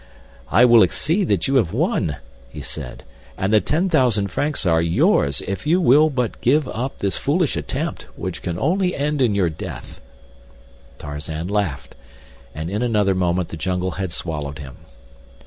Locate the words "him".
14.57-14.77